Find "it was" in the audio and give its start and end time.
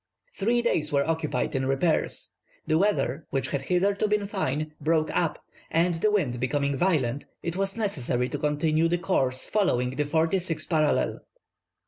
7.43-7.77